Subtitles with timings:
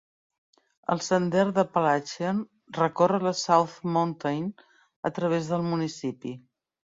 [0.93, 2.39] El sender d'Appalachian
[2.79, 4.49] recorre la South Mountain
[5.11, 6.33] a través del municipi.